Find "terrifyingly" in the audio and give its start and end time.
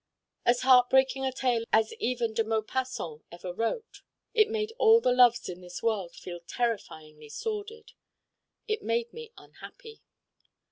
6.47-7.29